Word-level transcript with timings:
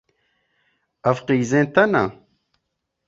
Ev 1.09 1.17
qîzên 1.27 1.67
te 1.73 1.83
ne? 1.93 2.03